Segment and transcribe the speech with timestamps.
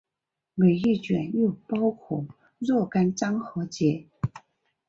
[0.55, 2.25] 每一卷又包括
[2.57, 4.07] 若干章和节。